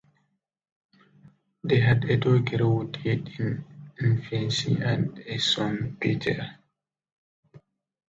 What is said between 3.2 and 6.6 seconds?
in infancy, and a son, Peter.